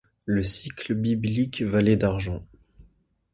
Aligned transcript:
Le 0.25 0.41
sicle 0.41 0.95
biblique 0.95 1.61
valait 1.61 1.95
d’argent. 1.95 2.43